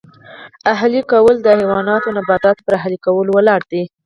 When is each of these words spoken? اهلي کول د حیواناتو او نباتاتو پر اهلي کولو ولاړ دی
اهلي 0.73 1.01
کول 1.11 1.35
د 1.41 1.47
حیواناتو 1.59 2.07
او 2.09 2.15
نباتاتو 2.17 2.65
پر 2.65 2.73
اهلي 2.79 2.97
کولو 3.05 3.29
ولاړ 3.37 3.61
دی 3.71 3.83